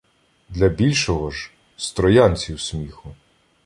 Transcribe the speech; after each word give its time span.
Для 0.49 0.69
більшого 0.69 1.31
ж: 1.31 1.51
з 1.77 1.91
троянців 1.91 2.59
сміху 2.61 3.15